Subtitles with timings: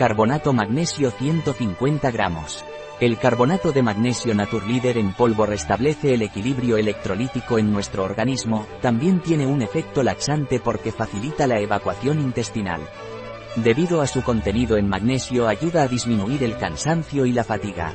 [0.00, 2.64] Carbonato magnesio 150 gramos.
[3.00, 9.20] El carbonato de magnesio Naturleader en polvo restablece el equilibrio electrolítico en nuestro organismo, también
[9.20, 12.80] tiene un efecto laxante porque facilita la evacuación intestinal.
[13.56, 17.92] Debido a su contenido en magnesio ayuda a disminuir el cansancio y la fatiga.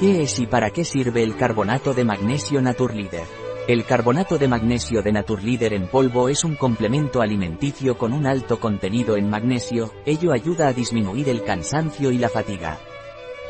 [0.00, 3.41] ¿Qué es y para qué sirve el carbonato de magnesio Naturleader?
[3.68, 8.58] El carbonato de magnesio de Naturleader en polvo es un complemento alimenticio con un alto
[8.58, 12.80] contenido en magnesio, ello ayuda a disminuir el cansancio y la fatiga.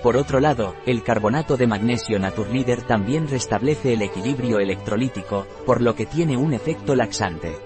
[0.03, 5.95] Por otro lado, el carbonato de magnesio Naturleader también restablece el equilibrio electrolítico, por lo
[5.95, 7.56] que tiene un efecto laxante.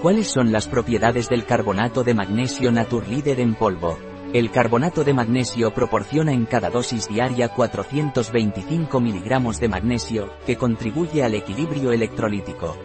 [0.00, 3.98] ¿Cuáles son las propiedades del carbonato de magnesio Naturleader en polvo?
[4.32, 11.22] El carbonato de magnesio proporciona en cada dosis diaria 425 miligramos de magnesio, que contribuye
[11.22, 12.78] al equilibrio electrolítico.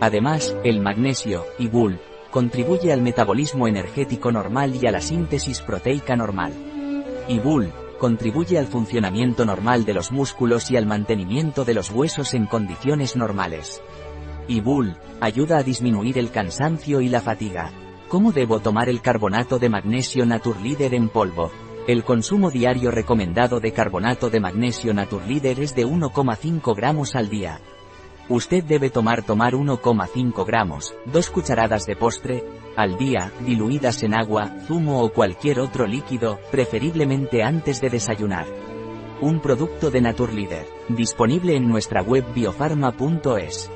[0.00, 6.54] Además, el magnesio, IBUL, contribuye al metabolismo energético normal y a la síntesis proteica normal.
[7.28, 12.46] IBUL, contribuye al funcionamiento normal de los músculos y al mantenimiento de los huesos en
[12.46, 13.82] condiciones normales.
[14.46, 17.72] IBUL, ayuda a disminuir el cansancio y la fatiga.
[18.08, 21.50] ¿Cómo debo tomar el carbonato de magnesio Naturleader en polvo?
[21.86, 27.60] El consumo diario recomendado de carbonato de magnesio Naturleader es de 1,5 gramos al día.
[28.30, 32.44] Usted debe tomar tomar 1,5 gramos, 2 cucharadas de postre,
[32.76, 38.46] al día, diluidas en agua, zumo o cualquier otro líquido, preferiblemente antes de desayunar.
[39.20, 43.70] Un producto de Naturleader, disponible en nuestra web biofarma.es.